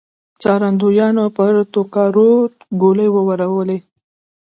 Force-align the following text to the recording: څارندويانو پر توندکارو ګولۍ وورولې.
څارندويانو 0.41 1.25
پر 1.37 1.53
توندکارو 1.73 2.31
ګولۍ 2.81 3.09
وورولې. 3.11 3.77